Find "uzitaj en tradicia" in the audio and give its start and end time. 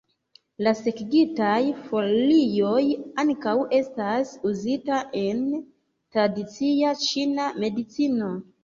4.53-7.01